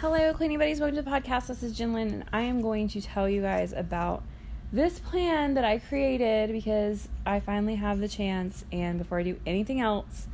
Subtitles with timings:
[0.00, 0.78] Hello, cleaning buddies.
[0.78, 1.46] Welcome to the podcast.
[1.46, 4.22] This is Jinlin, and I am going to tell you guys about
[4.70, 8.66] this plan that I created because I finally have the chance.
[8.70, 10.28] And before I do anything else,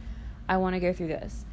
[0.49, 1.45] I want to go through this.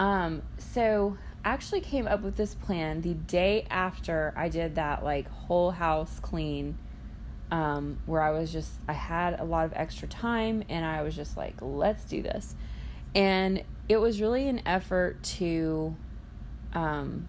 [0.00, 5.04] Um, so I actually came up with this plan the day after I did that
[5.04, 6.76] like whole house clean,
[7.52, 11.14] um, where I was just I had a lot of extra time, and I was
[11.14, 12.56] just like, let's do this.
[13.14, 15.94] And it was really an effort to
[16.72, 17.28] um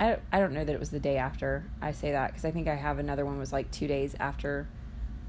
[0.00, 2.50] I, I don't know that it was the day after I say that because I
[2.50, 4.66] think I have another one was like two days after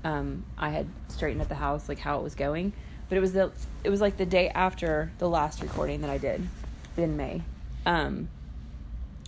[0.03, 2.73] um, I had straightened up the house like how it was going.
[3.09, 3.51] But it was the
[3.83, 6.47] it was like the day after the last recording that I did
[6.97, 7.41] in May.
[7.85, 8.29] Um,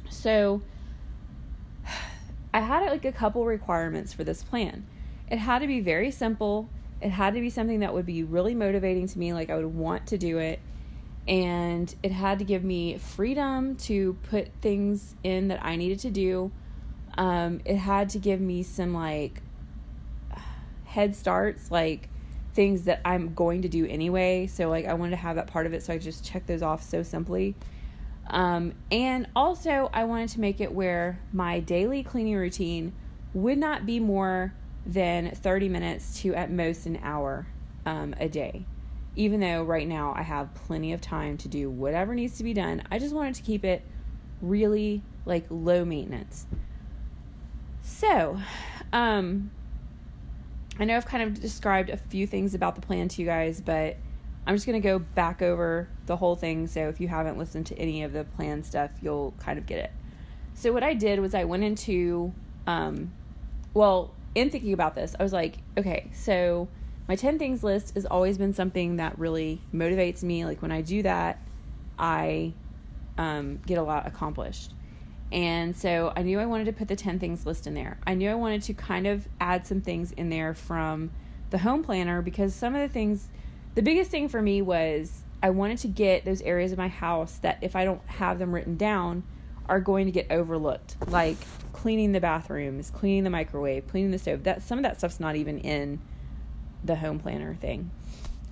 [0.10, 0.62] so
[2.54, 4.86] I had like a couple requirements for this plan.
[5.30, 6.70] It had to be very simple.
[7.02, 9.66] It had to be something that would be really motivating to me like I would
[9.66, 10.60] want to do it
[11.28, 16.12] and it had to give me freedom to put things in that I needed to
[16.12, 16.52] do.
[17.18, 19.42] Um, it had to give me some like
[20.84, 22.10] head starts, like
[22.54, 24.48] things that I'm going to do anyway.
[24.48, 26.62] So like I wanted to have that part of it, so I just checked those
[26.62, 27.56] off so simply.
[28.28, 32.94] Um, and also, I wanted to make it where my daily cleaning routine
[33.34, 34.54] would not be more
[34.86, 37.48] than 30 minutes to at most an hour
[37.86, 38.66] um, a day
[39.16, 42.54] even though right now I have plenty of time to do whatever needs to be
[42.54, 43.82] done, I just wanted to keep it
[44.42, 46.46] really like low maintenance.
[47.82, 48.40] So,
[48.92, 49.52] um,
[50.80, 53.62] I know I've kind of described a few things about the plan to you guys,
[53.62, 53.98] but
[54.46, 56.68] I'm just going to go back over the whole thing.
[56.68, 59.80] So, if you haven't listened to any of the plan stuff, you'll kind of get
[59.80, 59.92] it.
[60.56, 62.34] So, what I did was I went into,
[62.68, 63.14] um,
[63.74, 66.68] well, in thinking about this, I was like, okay, so
[67.08, 70.46] my 10 things list has always been something that really motivates me.
[70.46, 71.40] Like when I do that,
[72.00, 72.54] I
[73.18, 74.74] um, get a lot accomplished.
[75.32, 77.98] And so I knew I wanted to put the 10 things list in there.
[78.06, 81.12] I knew I wanted to kind of add some things in there from
[81.50, 83.28] the home planner because some of the things,
[83.76, 87.38] the biggest thing for me was I wanted to get those areas of my house
[87.40, 89.24] that if I don't have them written down
[89.68, 91.38] are going to get overlooked, like
[91.74, 94.44] cleaning the bathrooms, cleaning the microwave, cleaning the stove.
[94.44, 96.00] That some of that stuff's not even in
[96.86, 97.92] the home planner thing.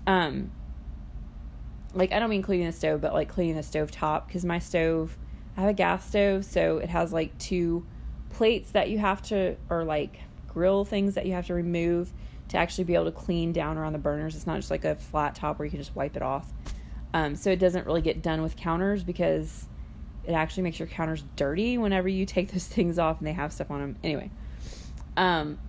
[0.08, 0.52] Um,
[1.94, 4.60] like I don't mean cleaning the stove, but like cleaning the stove top because my
[4.60, 5.18] stove,
[5.58, 7.86] I have a gas stove, so it has like two
[8.30, 12.12] plates that you have to, or like grill things that you have to remove
[12.50, 14.36] to actually be able to clean down around the burners.
[14.36, 16.52] It's not just like a flat top where you can just wipe it off.
[17.14, 19.68] Um, so it doesn't really get done with counters because
[20.26, 23.54] it actually makes your counters dirty whenever you take those things off and they have
[23.54, 23.96] stuff on them.
[24.04, 24.32] Anyway,
[25.16, 25.60] um,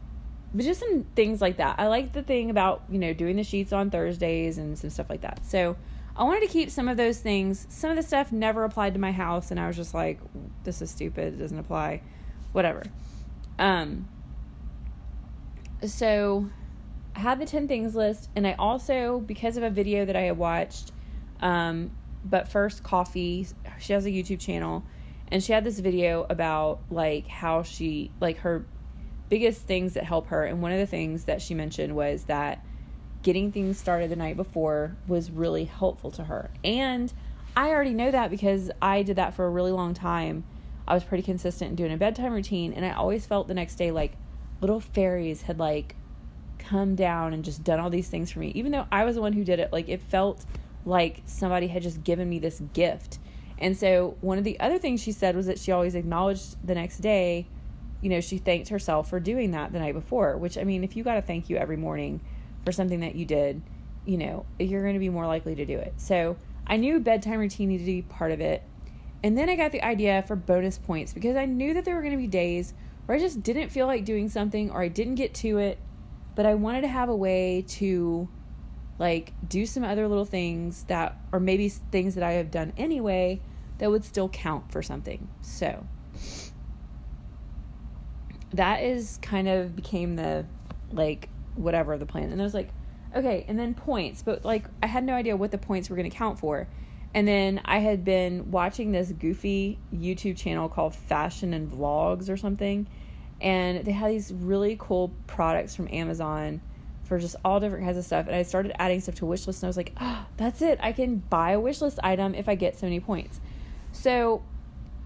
[0.54, 1.76] but just some things like that.
[1.78, 5.10] I like the thing about, you know, doing the sheets on Thursdays and some stuff
[5.10, 5.44] like that.
[5.44, 5.76] So
[6.16, 7.66] I wanted to keep some of those things.
[7.68, 10.20] Some of the stuff never applied to my house, and I was just like,
[10.62, 11.34] this is stupid.
[11.34, 12.02] It doesn't apply.
[12.52, 12.84] Whatever.
[13.58, 14.08] Um,
[15.84, 16.48] so
[17.16, 20.22] I had the 10 things list, and I also, because of a video that I
[20.22, 20.92] had watched,
[21.40, 21.90] um,
[22.24, 23.48] but first coffee,
[23.80, 24.84] she has a YouTube channel,
[25.32, 28.64] and she had this video about like how she, like her
[29.28, 30.44] biggest things that help her.
[30.44, 32.64] And one of the things that she mentioned was that
[33.22, 36.50] getting things started the night before was really helpful to her.
[36.62, 37.12] And
[37.56, 40.44] I already know that because I did that for a really long time.
[40.86, 43.76] I was pretty consistent in doing a bedtime routine, and I always felt the next
[43.76, 44.12] day like
[44.60, 45.96] little fairies had like
[46.58, 48.52] come down and just done all these things for me.
[48.54, 50.44] Even though I was the one who did it, like it felt
[50.84, 53.18] like somebody had just given me this gift.
[53.58, 56.74] And so, one of the other things she said was that she always acknowledged the
[56.74, 57.46] next day
[58.04, 60.94] you know, she thanked herself for doing that the night before, which I mean, if
[60.94, 62.20] you got to thank you every morning
[62.62, 63.62] for something that you did,
[64.04, 65.94] you know, you're going to be more likely to do it.
[65.96, 68.62] So I knew bedtime routine needed to be part of it.
[69.22, 72.02] And then I got the idea for bonus points because I knew that there were
[72.02, 72.74] going to be days
[73.06, 75.78] where I just didn't feel like doing something or I didn't get to it,
[76.34, 78.28] but I wanted to have a way to
[78.98, 83.40] like do some other little things that, or maybe things that I have done anyway
[83.78, 85.26] that would still count for something.
[85.40, 85.86] So,
[88.54, 90.46] that is kind of became the
[90.92, 92.32] like whatever of the plan.
[92.32, 92.70] And I was like,
[93.14, 96.10] okay, and then points, but like I had no idea what the points were going
[96.10, 96.68] to count for.
[97.12, 102.36] And then I had been watching this goofy YouTube channel called Fashion and Vlogs or
[102.36, 102.88] something.
[103.40, 106.60] And they had these really cool products from Amazon
[107.04, 108.26] for just all different kinds of stuff.
[108.26, 110.78] And I started adding stuff to wish list and I was like, oh, that's it.
[110.82, 113.40] I can buy a wish list item if I get so many points.
[113.92, 114.42] So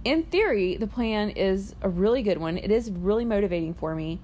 [0.05, 2.59] in theory, the plan is a really good one.
[2.59, 4.21] It is really motivating for me.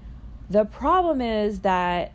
[0.49, 2.13] The problem is that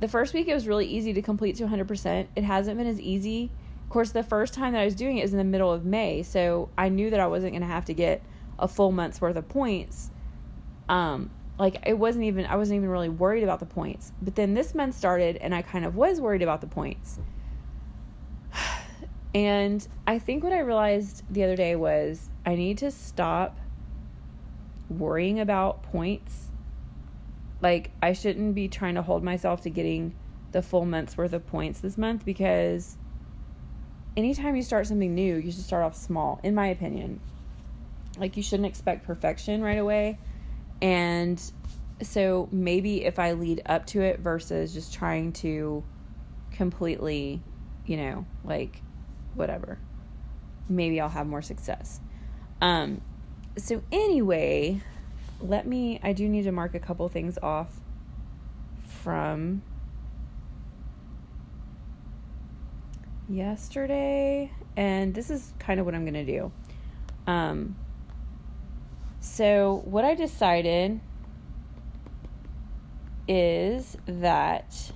[0.00, 2.28] the first week it was really easy to complete to 100%.
[2.34, 3.50] It hasn't been as easy
[3.84, 5.84] Of course, the first time that I was doing it is in the middle of
[5.84, 8.22] May, so I knew that I wasn't going to have to get
[8.58, 10.10] a full month's worth of points.
[10.88, 14.12] Um, like it wasn't even I wasn't even really worried about the points.
[14.22, 17.18] But then this month started and I kind of was worried about the points.
[19.34, 23.58] And I think what I realized the other day was I need to stop
[24.88, 26.48] worrying about points.
[27.60, 30.14] Like I shouldn't be trying to hold myself to getting
[30.52, 32.96] the full month's worth of points this month because
[34.16, 37.20] anytime you start something new, you should start off small, in my opinion.
[38.18, 40.18] Like, you shouldn't expect perfection right away.
[40.82, 41.40] And
[42.02, 45.84] so, maybe if I lead up to it versus just trying to
[46.52, 47.40] completely,
[47.86, 48.82] you know, like,
[49.34, 49.78] whatever,
[50.68, 52.00] maybe I'll have more success.
[52.60, 53.00] Um,
[53.56, 54.80] so, anyway,
[55.40, 57.80] let me, I do need to mark a couple things off
[59.02, 59.62] from
[63.28, 66.52] yesterday, and this is kind of what I'm going to do.
[67.26, 67.76] Um,
[69.20, 71.00] so, what I decided
[73.28, 74.92] is that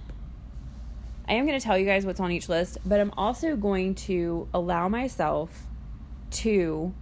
[1.28, 3.94] I am going to tell you guys what's on each list, but I'm also going
[3.94, 5.66] to allow myself
[6.30, 6.92] to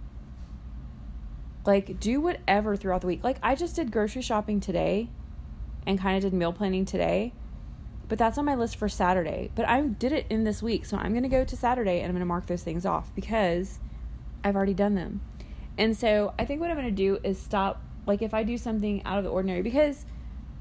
[1.65, 3.23] like do whatever throughout the week.
[3.23, 5.09] Like I just did grocery shopping today
[5.85, 7.33] and kind of did meal planning today
[8.13, 9.49] but that's on my list for Saturday.
[9.55, 12.05] But I did it in this week, so I'm going to go to Saturday and
[12.05, 13.79] I'm going to mark those things off because
[14.43, 15.21] I've already done them.
[15.77, 18.57] And so I think what I'm going to do is stop, like if I do
[18.57, 20.05] something out of the ordinary, because,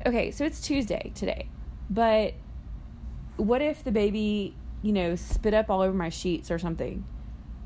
[0.06, 1.48] okay, so it's Tuesday today,
[1.90, 2.32] but
[3.42, 7.04] what if the baby, you know, spit up all over my sheets or something?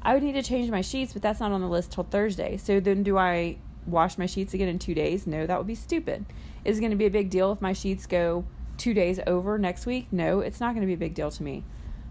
[0.03, 2.57] I would need to change my sheets, but that's not on the list till Thursday.
[2.57, 5.27] So then do I wash my sheets again in two days?
[5.27, 6.25] No, that would be stupid.
[6.65, 8.45] Is it going to be a big deal if my sheets go
[8.77, 11.43] two days over next week, no, it's not going to be a big deal to
[11.43, 11.65] me.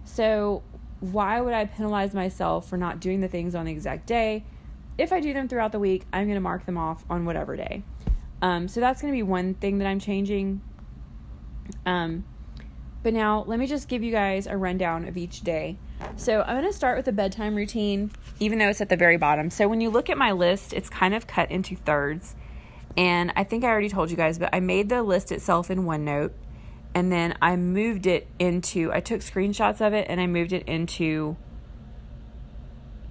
[0.04, 0.64] So,
[1.00, 4.44] why would I penalize myself for not doing the things on the exact day?
[4.98, 7.56] If I do them throughout the week, I'm going to mark them off on whatever
[7.56, 7.84] day.
[8.42, 10.62] Um, so, that's going to be one thing that I'm changing.
[11.86, 12.24] Um,
[13.06, 15.78] but now, let me just give you guys a rundown of each day.
[16.16, 18.10] So, I'm going to start with the bedtime routine,
[18.40, 19.52] even though it's at the very bottom.
[19.52, 22.36] So, when you look at my list, it's kind of cut into thirds.
[22.98, 25.84] And I think I already told you guys, but I made the list itself in
[25.84, 26.32] OneNote
[26.96, 30.64] and then I moved it into I took screenshots of it and I moved it
[30.68, 31.38] into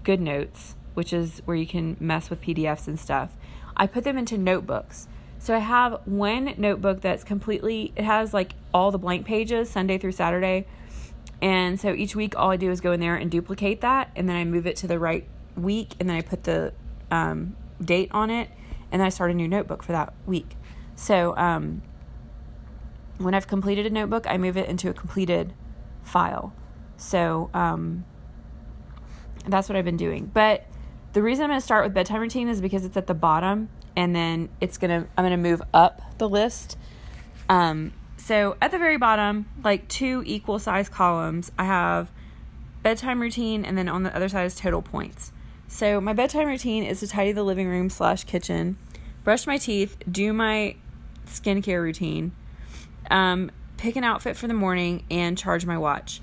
[0.02, 3.37] GoodNotes, which is where you can mess with PDFs and stuff.
[3.76, 5.06] I put them into notebooks.
[5.44, 9.99] So I have one notebook that's completely it has like all the blank pages Sunday
[9.99, 10.67] through Saturday.
[11.43, 14.26] And so each week all I do is go in there and duplicate that and
[14.26, 16.73] then I move it to the right week and then I put the
[17.11, 18.49] um, date on it
[18.91, 20.56] and then I start a new notebook for that week.
[20.96, 21.82] So um,
[23.19, 25.52] when I've completed a notebook, I move it into a completed
[26.02, 26.55] file.
[26.97, 28.06] So um,
[29.47, 30.31] that's what I've been doing.
[30.32, 30.64] But
[31.12, 33.69] the reason I'm going to start with bedtime routine is because it's at the bottom,
[33.96, 36.76] and then it's gonna I'm gonna move up the list.
[37.49, 42.11] Um, so at the very bottom, like two equal size columns, I have
[42.82, 45.32] bedtime routine, and then on the other side is total points.
[45.69, 48.76] So my bedtime routine is to tidy the living room slash kitchen,
[49.25, 50.76] brush my teeth, do my
[51.26, 52.32] skincare routine
[53.11, 56.20] um, pick an outfit for the morning, and charge my watch.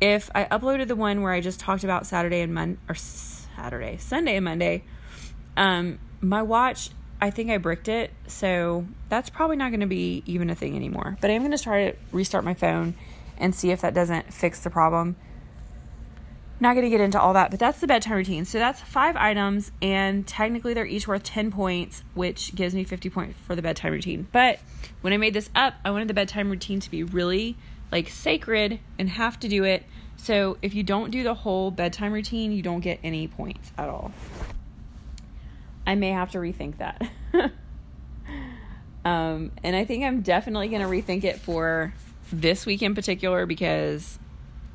[0.00, 3.96] If I uploaded the one where I just talked about Saturday and Monday, or Saturday,
[3.98, 4.84] Sunday and Monday,
[5.56, 6.90] um, my watch,
[7.20, 10.76] I think I bricked it, so that's probably not going to be even a thing
[10.76, 11.16] anymore.
[11.20, 12.94] But I'm going to try to restart my phone
[13.38, 15.16] and see if that doesn't fix the problem.
[16.60, 18.44] Not going to get into all that, but that's the bedtime routine.
[18.44, 23.10] So that's five items, and technically they're each worth 10 points, which gives me 50
[23.10, 24.28] points for the bedtime routine.
[24.30, 24.60] But
[25.00, 27.56] when I made this up, I wanted the bedtime routine to be really
[27.90, 29.84] like sacred and have to do it.
[30.16, 33.88] So if you don't do the whole bedtime routine, you don't get any points at
[33.88, 34.12] all.
[35.86, 37.02] I may have to rethink that.
[39.04, 41.94] um, and I think I'm definitely going to rethink it for
[42.32, 44.18] this week in particular because,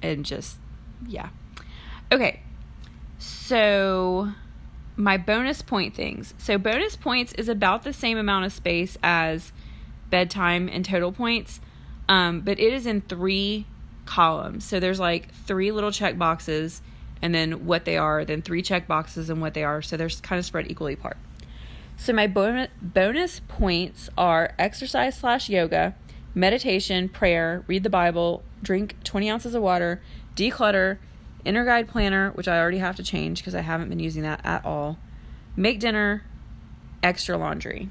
[0.01, 0.57] and just,
[1.07, 1.29] yeah.
[2.11, 2.41] Okay,
[3.17, 4.29] so
[4.99, 6.33] my bonus point things.
[6.37, 9.51] So, bonus points is about the same amount of space as
[10.09, 11.61] bedtime and total points,
[12.07, 13.65] um, but it is in three
[14.05, 14.65] columns.
[14.65, 16.81] So, there's like three little check boxes
[17.21, 19.81] and then what they are, then three check boxes and what they are.
[19.81, 21.17] So, they're kind of spread equally apart.
[21.97, 25.95] So, my bonus, bonus points are exercise slash yoga,
[26.33, 30.01] meditation, prayer, read the Bible, drink 20 ounces of water,
[30.35, 30.97] declutter,
[31.45, 34.41] Inner Guide Planner, which I already have to change because I haven't been using that
[34.43, 34.97] at all.
[35.55, 36.23] Make dinner,
[37.01, 37.89] extra laundry.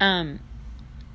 [0.00, 0.40] Um,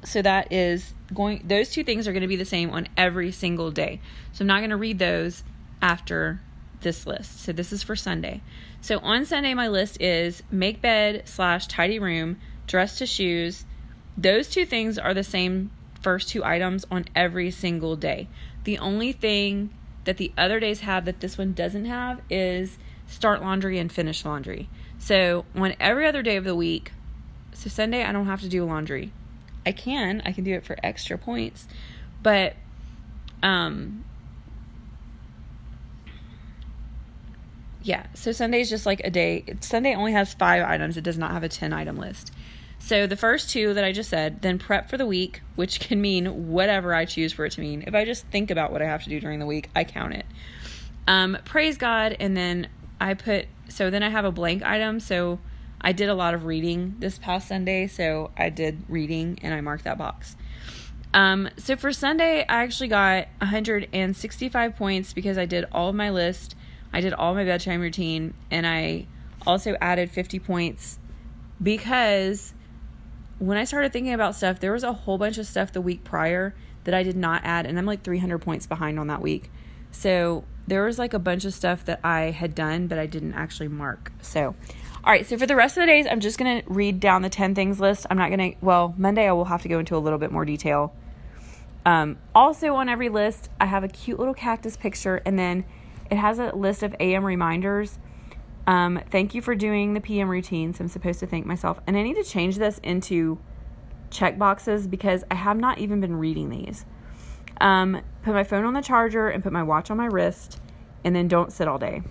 [0.03, 3.32] So that is going, those two things are going to be the same on every
[3.32, 4.01] single day.
[4.34, 5.43] So I'm not going to read those
[5.83, 6.39] after
[6.81, 7.41] this list.
[7.41, 8.41] So this is for Sunday.
[8.81, 13.65] So on Sunday, my list is make bed slash tidy room, dress to shoes.
[14.17, 15.71] Those two things are the same
[16.01, 18.29] first two items on every single day.
[18.63, 19.71] The only thing
[20.05, 24.23] that the other days have that this one doesn't have is start laundry and finish
[24.23, 24.69] laundry.
[24.99, 26.93] So on every other day of the week,
[27.53, 29.11] so Sunday I don't have to do laundry.
[29.65, 31.67] I can, I can do it for extra points,
[32.21, 32.55] but
[33.41, 34.05] um
[37.83, 39.45] yeah, so Sunday is just like a day.
[39.59, 40.97] Sunday only has 5 items.
[40.97, 42.31] It does not have a 10 item list.
[42.79, 46.01] So the first two that I just said, then prep for the week, which can
[46.01, 47.83] mean whatever I choose for it to mean.
[47.87, 50.13] If I just think about what I have to do during the week, I count
[50.13, 50.25] it.
[51.07, 52.67] Um, praise God, and then
[52.99, 54.99] I put so then I have a blank item.
[54.99, 55.39] So
[55.81, 59.61] I did a lot of reading this past Sunday, so I did reading and I
[59.61, 60.35] marked that box.
[61.13, 66.09] Um, so for Sunday, I actually got 165 points because I did all of my
[66.09, 66.55] list.
[66.93, 69.07] I did all my bedtime routine, and I
[69.45, 71.00] also added 50 points
[71.62, 72.53] because
[73.39, 76.03] when I started thinking about stuff, there was a whole bunch of stuff the week
[76.03, 79.50] prior that I did not add, and I'm like 300 points behind on that week.
[79.91, 83.33] So there was like a bunch of stuff that I had done, but I didn't
[83.33, 84.12] actually mark.
[84.21, 84.55] So,
[85.03, 87.29] all right, so for the rest of the days, I'm just to read down the
[87.29, 88.05] 10 things list.
[88.09, 90.45] I'm not to, well, Monday I will have to go into a little bit more
[90.45, 90.93] detail.
[91.85, 95.65] Um, also, on every list, I have a cute little cactus picture, and then
[96.13, 97.98] it has a list of AM reminders.
[98.67, 100.79] Um, thank you for doing the PM routines.
[100.79, 101.79] I'm supposed to thank myself.
[101.88, 103.39] And I need to change this into
[104.12, 106.86] check boxes because I have not even been reading these.
[107.60, 110.60] Um, put my phone on the charger and put my watch on my wrist,
[111.03, 112.03] and then don't sit all day.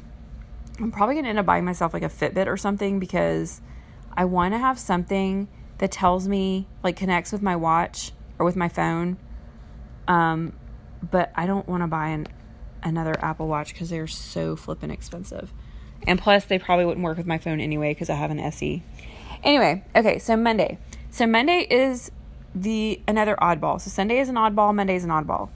[0.80, 3.61] I'm probably going to end up buying myself like a Fitbit or something because
[4.16, 5.47] I want to have something
[5.78, 9.16] that tells me, like, connects with my watch or with my phone.
[10.09, 10.54] Um,
[11.09, 12.26] but I don't want to buy an,
[12.82, 15.52] another Apple Watch because they're so flippin' expensive.
[16.06, 18.82] And plus, they probably wouldn't work with my phone anyway because I have an SE.
[19.42, 20.78] Anyway, okay, so Monday.
[21.10, 22.10] So Monday is
[22.54, 23.80] the another oddball.
[23.80, 25.48] So Sunday is an oddball, Monday is an oddball.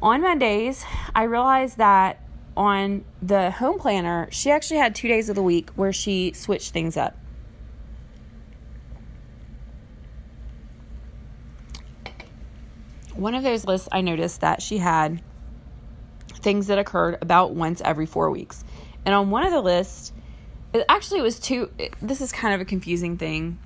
[0.00, 0.84] On Mondays,
[1.14, 2.20] I realized that
[2.56, 6.72] on the home planner, she actually had two days of the week where she switched
[6.72, 7.16] things up.
[13.14, 15.22] One of those lists, I noticed that she had
[16.42, 18.64] things that occurred about once every four weeks.
[19.04, 20.12] And on one of the lists,
[20.72, 21.70] it actually it was two.
[22.00, 23.58] This is kind of a confusing thing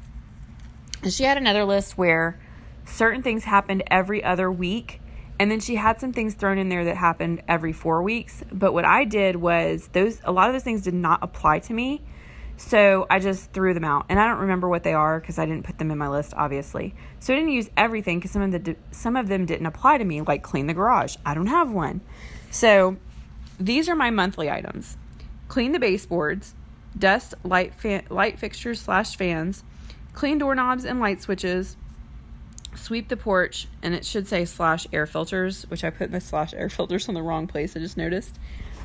[1.10, 2.38] she had another list where
[2.84, 5.00] certain things happened every other week.
[5.38, 8.42] And then she had some things thrown in there that happened every four weeks.
[8.50, 11.74] But what I did was those a lot of those things did not apply to
[11.74, 12.02] me.
[12.56, 14.06] So I just threw them out.
[14.08, 16.32] And I don't remember what they are because I didn't put them in my list,
[16.34, 16.94] obviously.
[17.20, 20.04] So I didn't use everything because some of the some of them didn't apply to
[20.04, 21.16] me, like clean the garage.
[21.26, 22.00] I don't have one.
[22.50, 22.96] So
[23.58, 24.96] these are my monthly items.
[25.48, 26.54] Clean the baseboards,
[26.98, 27.72] dust light
[28.10, 29.62] light fixtures slash fans,
[30.12, 31.76] clean doorknobs and light switches,
[32.74, 36.54] sweep the porch, and it should say slash air filters, which I put my slash
[36.54, 37.76] air filters on the wrong place.
[37.76, 38.38] I just noticed.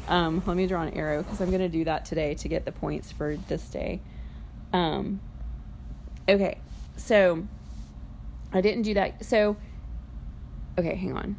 [0.07, 2.65] Um, let me draw an arrow because I'm going to do that today to get
[2.65, 4.01] the points for this day.
[4.73, 5.21] Um,
[6.27, 6.57] okay,
[6.97, 7.47] so
[8.51, 9.23] I didn't do that.
[9.25, 9.55] So,
[10.77, 11.35] okay, hang on.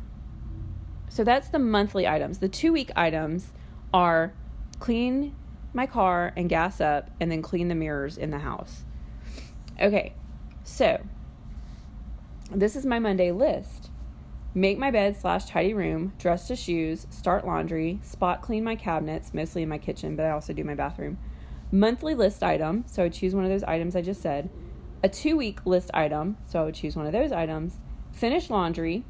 [1.13, 2.39] So that's the monthly items.
[2.39, 3.53] The two week items
[3.93, 4.33] are
[4.79, 5.37] clean
[5.75, 8.85] my car and gas up, and then clean the mirrors in the house.
[9.79, 10.15] Okay,
[10.65, 11.03] so
[12.51, 13.91] this is my Monday list.
[14.55, 19.35] Make my bed slash tidy room, dress to shoes, start laundry, spot clean my cabinets,
[19.35, 21.19] mostly in my kitchen, but I also do my bathroom.
[21.71, 24.49] Monthly list item, so I choose one of those items I just said.
[25.03, 27.81] A two week list item, so I would choose one of those items.
[28.13, 29.05] Finish laundry,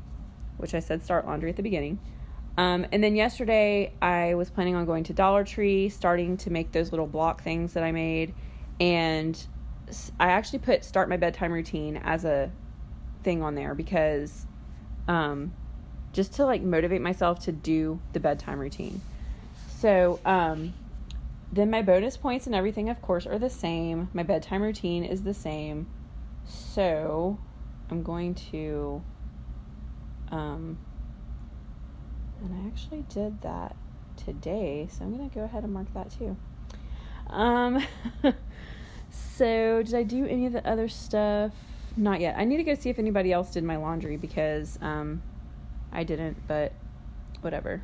[0.63, 1.99] which I said start laundry at the beginning.
[2.57, 6.73] Um, and then yesterday, I was planning on going to Dollar Tree, starting to make
[6.73, 8.35] those little block things that I made,
[8.81, 9.39] and
[10.19, 12.51] I actually put start my bedtime routine as a
[13.23, 14.47] thing on there because
[15.09, 15.53] um,
[16.13, 19.01] just to like motivate myself to do the bedtime routine.
[19.79, 20.75] So, um,
[21.53, 24.09] then my bonus points and everything, of course, are the same.
[24.13, 25.87] My bedtime routine is the same.
[26.45, 27.39] So,
[27.91, 29.03] I'm going to.
[30.33, 30.79] Um,
[32.43, 33.77] and I actually did that
[34.17, 36.37] today, so I'm going to go ahead and mark that too.
[37.31, 37.85] Um,
[39.13, 41.53] So, did I do any of the other stuff?
[41.97, 42.37] Not yet.
[42.39, 45.23] I need to go see if anybody else did my laundry because um,
[45.93, 46.73] I didn't, but
[47.43, 47.83] whatever.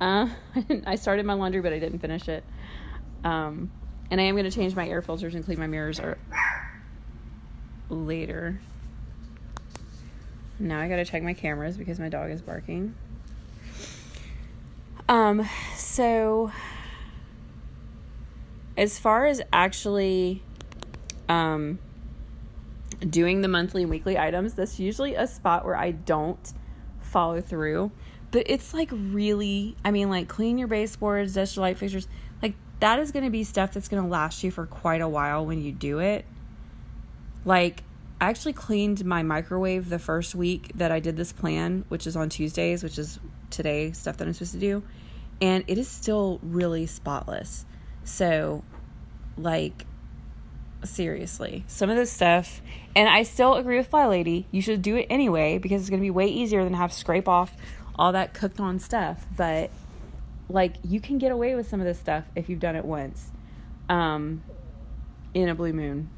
[0.00, 0.28] Uh,
[0.86, 2.44] I started my laundry, but I didn't finish it.
[3.24, 3.72] Um,
[4.10, 6.18] and I am going to change my air filters and clean my mirrors or
[7.88, 8.60] later.
[10.58, 12.94] Now I gotta check my cameras because my dog is barking.
[15.08, 16.52] Um, so
[18.76, 20.42] as far as actually
[21.28, 21.78] um
[23.08, 26.52] doing the monthly and weekly items, that's usually a spot where I don't
[27.00, 27.92] follow through.
[28.30, 32.08] But it's like really, I mean, like clean your baseboards, dust your light fixtures.
[32.42, 35.08] Like that is going to be stuff that's going to last you for quite a
[35.08, 36.24] while when you do it.
[37.44, 37.82] Like,
[38.20, 42.16] I actually cleaned my microwave the first week that I did this plan, which is
[42.16, 43.20] on Tuesdays, which is
[43.50, 44.82] today stuff that I'm supposed to do.
[45.40, 47.64] And it is still really spotless.
[48.02, 48.64] So,
[49.36, 49.86] like,
[50.84, 52.60] seriously, some of this stuff,
[52.96, 56.00] and I still agree with Fly Lady, you should do it anyway because it's going
[56.00, 57.54] to be way easier than have scrape off
[57.96, 59.26] all that cooked on stuff.
[59.36, 59.70] But,
[60.48, 63.30] like, you can get away with some of this stuff if you've done it once
[63.88, 64.42] um,
[65.34, 66.10] in a blue moon.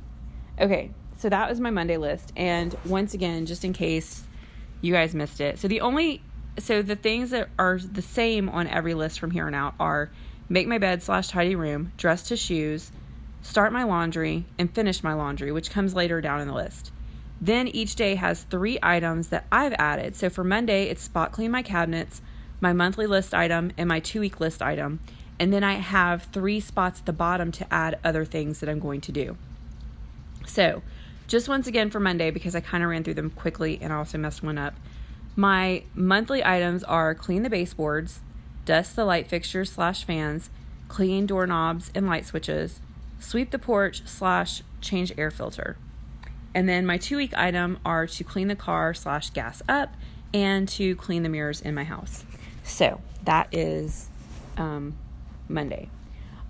[0.59, 2.33] Okay, so that was my Monday list.
[2.35, 4.25] And once again, just in case
[4.81, 5.59] you guys missed it.
[5.59, 6.23] So the only
[6.59, 10.11] so the things that are the same on every list from here on out are
[10.49, 12.91] make my bed slash tidy room, dress to shoes,
[13.43, 16.91] start my laundry, and finish my laundry, which comes later down in the list.
[17.41, 20.17] Then each day has three items that I've added.
[20.17, 22.23] So for Monday, it's spot clean my cabinets,
[22.61, 25.01] my monthly list item, and my two week list item.
[25.39, 28.81] And then I have three spots at the bottom to add other things that I'm
[28.81, 29.37] going to do.
[30.47, 30.83] So
[31.31, 33.97] just once again for Monday, because I kind of ran through them quickly and I
[33.97, 34.75] also messed one up.
[35.37, 38.19] My monthly items are clean the baseboards,
[38.65, 40.51] dust the light fixtures slash fans,
[40.89, 42.81] clean doorknobs and light switches,
[43.21, 45.77] sweep the porch slash change air filter.
[46.53, 49.95] And then my two week item are to clean the car slash gas up
[50.35, 52.25] and to clean the mirrors in my house.
[52.65, 54.09] So that is
[54.57, 54.99] um,
[55.49, 55.91] Monday.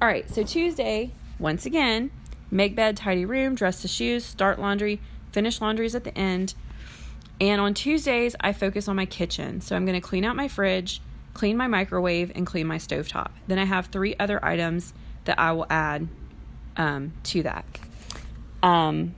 [0.00, 2.10] All right, so Tuesday, once again,
[2.50, 5.00] make bed, tidy room, dress to shoes, start laundry,
[5.32, 6.54] finish laundries at the end.
[7.40, 9.60] And on Tuesdays, I focus on my kitchen.
[9.60, 11.00] So I'm going to clean out my fridge,
[11.32, 13.30] clean my microwave, and clean my stovetop.
[13.46, 14.92] Then I have three other items
[15.24, 16.08] that I will add
[16.76, 17.64] um, to that.
[18.62, 19.14] Um,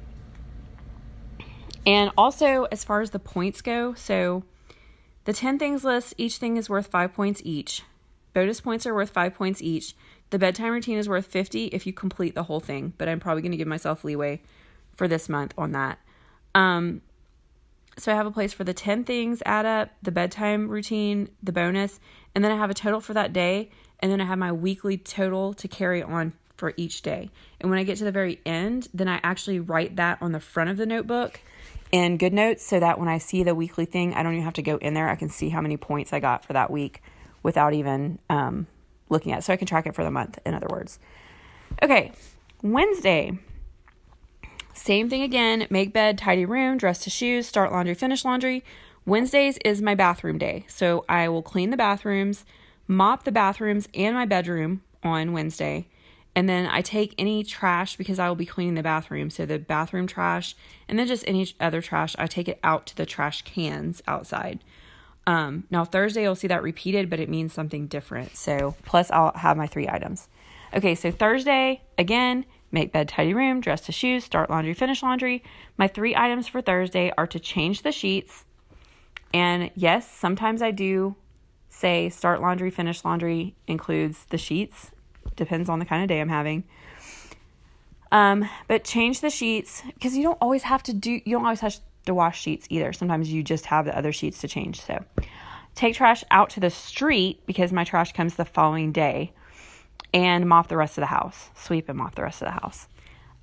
[1.84, 4.44] and also, as far as the points go, so
[5.24, 7.82] the 10 things list, each thing is worth five points each.
[8.34, 9.94] Bonus points are worth five points each.
[10.32, 13.42] The bedtime routine is worth 50 if you complete the whole thing, but I'm probably
[13.42, 14.40] going to give myself leeway
[14.96, 15.98] for this month on that.
[16.54, 17.02] Um,
[17.98, 21.52] so I have a place for the 10 things add up, the bedtime routine, the
[21.52, 22.00] bonus,
[22.34, 23.68] and then I have a total for that day,
[24.00, 27.28] and then I have my weekly total to carry on for each day.
[27.60, 30.40] And when I get to the very end, then I actually write that on the
[30.40, 31.40] front of the notebook
[31.90, 34.62] in GoodNotes so that when I see the weekly thing, I don't even have to
[34.62, 35.10] go in there.
[35.10, 37.02] I can see how many points I got for that week
[37.42, 38.66] without even um,
[39.12, 39.44] looking at.
[39.44, 40.98] So I can track it for the month, in other words.
[41.82, 42.12] Okay,
[42.62, 43.38] Wednesday.
[44.74, 45.66] Same thing again.
[45.70, 48.64] Make bed, tidy room, dress to shoes, start laundry, finish laundry.
[49.04, 50.64] Wednesdays is my bathroom day.
[50.68, 52.44] So I will clean the bathrooms,
[52.88, 55.88] mop the bathrooms and my bedroom on Wednesday.
[56.34, 59.28] And then I take any trash because I will be cleaning the bathroom.
[59.28, 60.56] So the bathroom trash
[60.88, 64.60] and then just any other trash, I take it out to the trash cans outside.
[65.26, 68.36] Um, now, Thursday, you'll see that repeated, but it means something different.
[68.36, 70.28] So, plus, I'll have my three items.
[70.74, 75.44] Okay, so Thursday, again, make bed, tidy room, dress to shoes, start laundry, finish laundry.
[75.76, 78.44] My three items for Thursday are to change the sheets.
[79.34, 81.16] And yes, sometimes I do
[81.68, 84.90] say start laundry, finish laundry includes the sheets.
[85.36, 86.64] Depends on the kind of day I'm having.
[88.10, 91.60] Um, but change the sheets because you don't always have to do, you don't always
[91.60, 92.92] have to wash sheets either.
[92.92, 94.80] Sometimes you just have the other sheets to change.
[94.80, 95.04] So
[95.74, 99.32] take trash out to the street because my trash comes the following day
[100.12, 101.50] and mop the rest of the house.
[101.54, 102.88] Sweep and mop the rest of the house.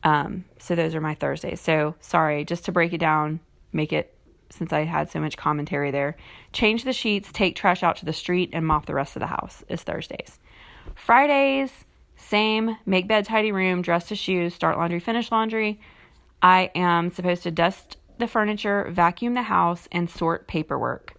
[0.04, 1.60] Um, so those are my Thursdays.
[1.60, 3.40] So sorry, just to break it down,
[3.74, 4.16] make it
[4.50, 6.16] since I had so much commentary there.
[6.54, 9.28] Change the sheets, take trash out to the street, and mop the rest of the
[9.28, 10.40] house is Thursdays.
[10.96, 15.80] Fridays, same, make bed, tidy room, dress to shoes, start laundry, finish laundry.
[16.42, 21.16] I am supposed to dust the furniture, vacuum the house, and sort paperwork.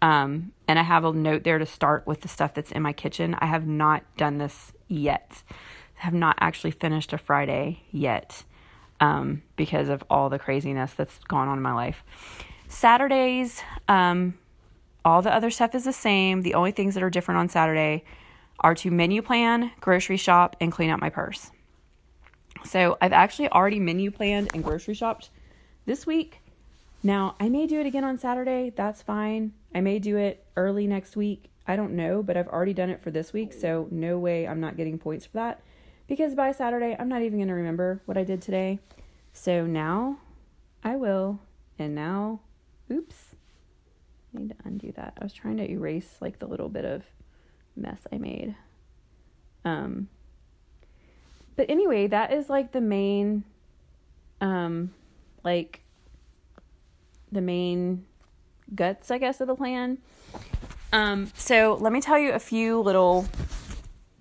[0.00, 2.92] Um, and I have a note there to start with the stuff that's in my
[2.92, 3.34] kitchen.
[3.38, 5.42] I have not done this yet.
[6.00, 8.44] I have not actually finished a Friday yet
[9.00, 12.04] um, because of all the craziness that's gone on in my life.
[12.68, 14.38] Saturdays, um,
[15.04, 16.42] all the other stuff is the same.
[16.42, 18.04] The only things that are different on Saturday
[18.60, 21.50] are to menu plan, grocery shop, and clean out my purse.
[22.64, 25.30] So I've actually already menu planned and grocery shopped
[25.88, 26.42] this week.
[27.02, 28.70] Now, I may do it again on Saturday.
[28.76, 29.54] That's fine.
[29.74, 31.50] I may do it early next week.
[31.66, 34.60] I don't know, but I've already done it for this week, so no way I'm
[34.60, 35.62] not getting points for that
[36.06, 38.80] because by Saturday, I'm not even going to remember what I did today.
[39.32, 40.18] So now
[40.84, 41.40] I will.
[41.78, 42.40] And now,
[42.92, 43.34] oops,
[44.34, 45.14] I need to undo that.
[45.18, 47.04] I was trying to erase like the little bit of
[47.76, 48.54] mess I made.
[49.64, 50.08] Um,
[51.56, 53.44] but anyway, that is like the main,
[54.42, 54.92] um,
[55.44, 55.82] like
[57.30, 58.04] the main
[58.74, 59.98] guts, I guess, of the plan.
[60.92, 63.26] Um, so let me tell you a few little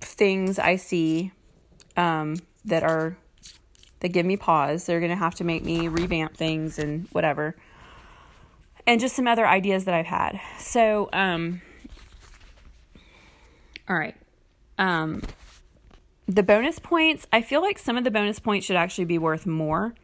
[0.01, 1.31] things I see
[1.95, 3.17] um, that are
[3.99, 4.85] that give me pause.
[4.85, 7.55] They're gonna have to make me revamp things and whatever,
[8.85, 10.39] and just some other ideas that I've had.
[10.59, 11.61] So, um,
[13.89, 14.15] all right,
[14.77, 15.21] um,
[16.27, 17.25] the bonus points.
[17.31, 19.95] I feel like some of the bonus points should actually be worth more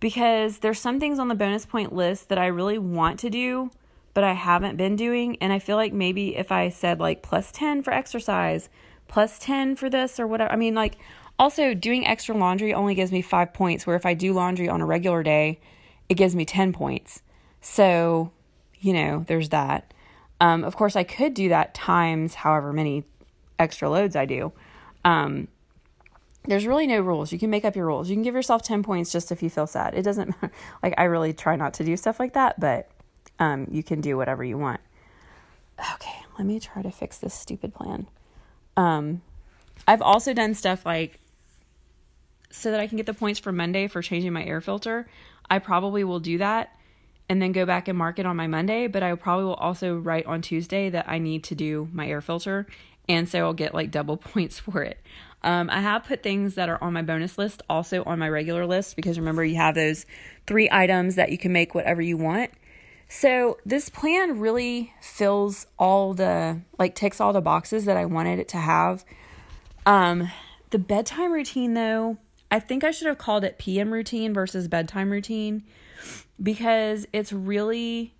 [0.00, 3.70] because there's some things on the bonus point list that I really want to do,
[4.14, 5.36] but I haven't been doing.
[5.40, 8.68] And I feel like maybe if I said like plus 10 for exercise,
[9.08, 10.98] plus 10 for this or whatever, I mean, like
[11.38, 14.80] also doing extra laundry only gives me five points, where if I do laundry on
[14.80, 15.60] a regular day,
[16.08, 17.22] it gives me 10 points.
[17.60, 18.32] So,
[18.80, 19.92] you know, there's that.
[20.40, 23.04] Um, of course, I could do that times however many
[23.58, 24.52] extra loads I do.
[25.04, 25.48] Um,
[26.48, 27.30] there's really no rules.
[27.30, 28.08] You can make up your rules.
[28.08, 29.94] You can give yourself 10 points just if you feel sad.
[29.94, 30.34] It doesn't
[30.82, 32.90] like I really try not to do stuff like that, but
[33.38, 34.80] um, you can do whatever you want.
[35.94, 38.08] Okay, let me try to fix this stupid plan.
[38.76, 39.22] Um,
[39.86, 41.20] I've also done stuff like
[42.50, 45.06] so that I can get the points for Monday for changing my air filter.
[45.50, 46.74] I probably will do that
[47.28, 49.96] and then go back and mark it on my Monday, but I probably will also
[49.96, 52.66] write on Tuesday that I need to do my air filter
[53.08, 54.98] and so I'll get like double points for it.
[55.42, 58.66] Um, I have put things that are on my bonus list also on my regular
[58.66, 60.04] list because remember, you have those
[60.46, 62.50] three items that you can make whatever you want.
[63.08, 68.38] So this plan really fills all the, like, ticks all the boxes that I wanted
[68.38, 69.04] it to have.
[69.86, 70.30] Um,
[70.70, 72.18] the bedtime routine, though,
[72.50, 75.64] I think I should have called it PM routine versus bedtime routine
[76.42, 78.14] because it's really,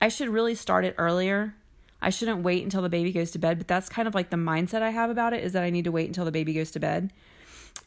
[0.00, 1.54] I should really start it earlier
[2.02, 4.36] I shouldn't wait until the baby goes to bed, but that's kind of like the
[4.36, 6.72] mindset I have about it is that I need to wait until the baby goes
[6.72, 7.12] to bed.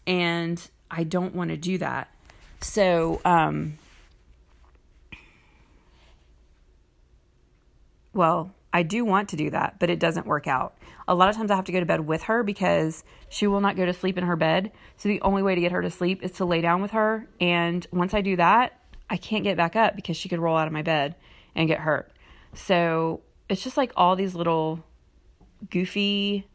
[0.08, 2.10] And I don't want to do that.
[2.62, 3.78] So, um,
[8.14, 10.78] well, I do want to do that, but it doesn't work out.
[11.08, 13.62] A lot of times I have to go to bed with her because she will
[13.62, 14.72] not go to sleep in her bed.
[14.98, 17.28] So the only way to get her to sleep is to lay down with her.
[17.42, 20.68] And once I do that, I can't get back up because she could roll out
[20.68, 21.16] of my bed
[21.54, 22.12] and get hurt.
[22.54, 24.84] So it's just like all these little
[25.70, 26.48] goofy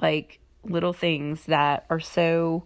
[0.00, 2.64] like little things that are so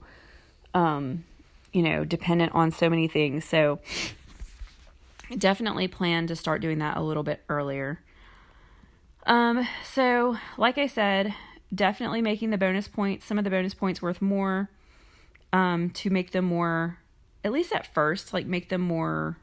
[0.74, 1.24] um
[1.72, 3.44] you know dependent on so many things.
[3.44, 3.80] So
[5.36, 8.00] definitely plan to start doing that a little bit earlier.
[9.24, 11.32] Um so like i said
[11.74, 14.68] definitely making the bonus points some of the bonus points worth more
[15.52, 16.98] um to make them more
[17.44, 19.38] at least at first like make them more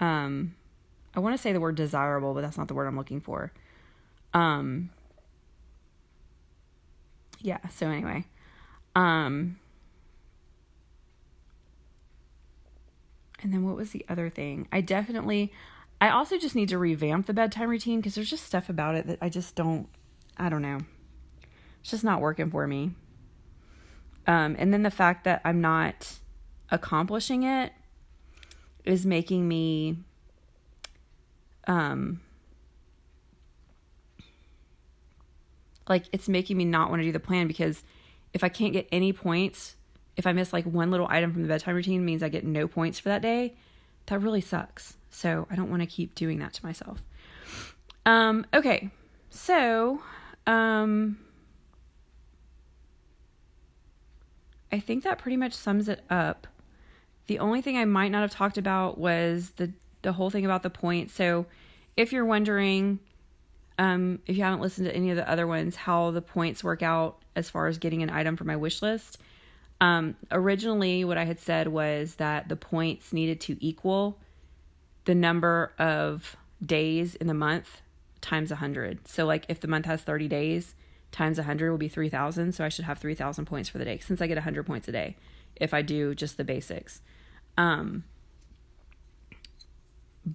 [0.00, 0.54] um
[1.14, 3.52] I want to say the word desirable, but that's not the word I'm looking for.
[4.32, 4.90] Um
[7.40, 8.26] yeah, so anyway.
[8.94, 9.58] Um
[13.42, 14.68] and then what was the other thing?
[14.70, 15.52] I definitely
[16.00, 19.06] I also just need to revamp the bedtime routine because there's just stuff about it
[19.06, 19.88] that I just don't
[20.36, 20.78] I don't know.
[21.80, 22.92] It's just not working for me.
[24.26, 26.18] Um and then the fact that I'm not
[26.70, 27.72] accomplishing it
[28.84, 30.04] is making me
[31.70, 32.20] um
[35.88, 37.82] like it's making me not want to do the plan because
[38.32, 39.76] if I can't get any points,
[40.16, 42.66] if I miss like one little item from the bedtime routine means I get no
[42.68, 43.54] points for that day,
[44.06, 44.96] that really sucks.
[45.10, 47.02] So I don't want to keep doing that to myself.
[48.04, 48.90] Um okay.
[49.30, 50.02] So,
[50.46, 51.18] um
[54.72, 56.48] I think that pretty much sums it up.
[57.28, 60.62] The only thing I might not have talked about was the the whole thing about
[60.62, 61.14] the points.
[61.14, 61.46] So,
[61.96, 63.00] if you're wondering,
[63.78, 66.82] um, if you haven't listened to any of the other ones, how the points work
[66.82, 69.18] out as far as getting an item for my wish list,
[69.80, 74.18] um, originally what I had said was that the points needed to equal
[75.06, 77.80] the number of days in the month
[78.20, 79.08] times 100.
[79.08, 80.74] So, like if the month has 30 days,
[81.10, 82.52] times 100 will be 3,000.
[82.52, 84.92] So, I should have 3,000 points for the day since I get 100 points a
[84.92, 85.16] day
[85.56, 87.00] if I do just the basics.
[87.56, 88.04] Um,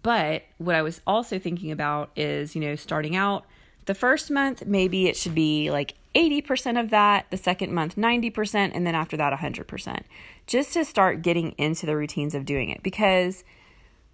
[0.02, 3.46] but what I was also thinking about is, you know, starting out
[3.86, 8.72] the first month, maybe it should be like 80% of that, the second month, 90%,
[8.74, 10.04] and then after that, 100%,
[10.48, 12.82] just to start getting into the routines of doing it.
[12.82, 13.44] Because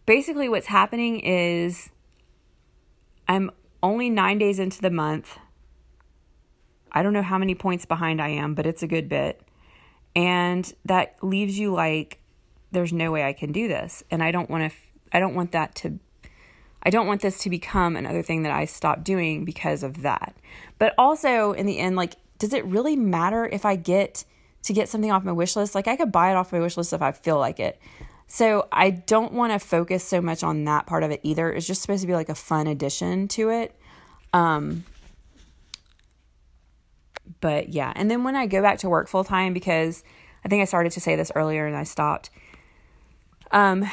[0.05, 1.89] basically, what's happening is
[3.27, 5.37] I'm only nine days into the month.
[6.91, 9.41] I don't know how many points behind I am, but it's a good bit.
[10.15, 12.19] And that leaves you like,
[12.71, 14.03] there's no way I can do this.
[14.11, 14.77] And I don't want to
[15.13, 15.99] I don't want that to
[16.83, 20.35] I don't want this to become another thing that I stop doing because of that.
[20.79, 24.25] But also, in the end, like, does it really matter if I get
[24.63, 25.75] to get something off my wish list?
[25.75, 27.79] Like, I could buy it off my wish list if I feel like it.
[28.25, 31.51] So I don't want to focus so much on that part of it either.
[31.51, 33.75] It's just supposed to be like a fun addition to it.
[34.33, 34.85] Um,
[37.41, 40.03] but yeah, and then when I go back to work full time, because
[40.43, 42.29] I think I started to say this earlier and I stopped.
[43.51, 43.85] Um,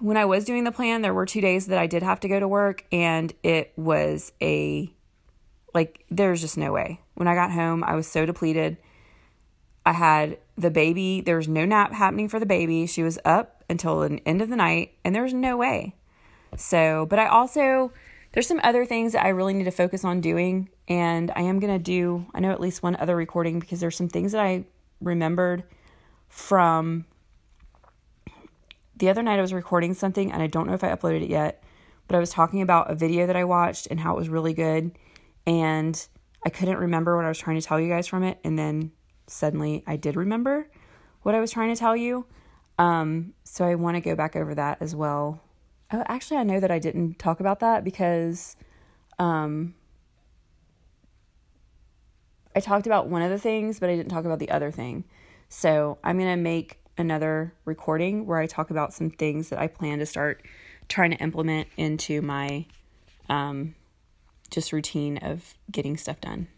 [0.00, 2.28] when I was doing the plan, there were two days that I did have to
[2.28, 4.92] go to work, and it was a
[5.74, 7.00] like, there's just no way.
[7.14, 8.78] When I got home, I was so depleted.
[9.84, 12.86] I had the baby, there was no nap happening for the baby.
[12.86, 15.94] She was up until the end of the night, and there was no way.
[16.56, 17.92] So, but I also,
[18.32, 21.60] there's some other things that I really need to focus on doing, and I am
[21.60, 24.40] going to do, I know at least one other recording because there's some things that
[24.40, 24.64] I
[25.00, 25.64] remembered
[26.28, 27.04] from
[28.96, 31.30] the other night I was recording something and I don't know if I uploaded it
[31.30, 31.62] yet,
[32.08, 34.54] but I was talking about a video that I watched and how it was really
[34.54, 34.96] good.
[35.46, 36.06] And
[36.44, 38.38] I couldn't remember what I was trying to tell you guys from it.
[38.42, 38.92] And then
[39.26, 40.68] suddenly I did remember
[41.22, 42.26] what I was trying to tell you.
[42.78, 45.40] Um, so I want to go back over that as well.
[45.92, 48.56] Oh, actually, I know that I didn't talk about that because
[49.18, 49.74] um,
[52.54, 55.04] I talked about one of the things, but I didn't talk about the other thing.
[55.48, 59.66] So I'm going to make another recording where I talk about some things that I
[59.66, 60.42] plan to start
[60.88, 62.66] trying to implement into my
[63.28, 63.74] um,
[64.50, 66.48] just routine of getting stuff done.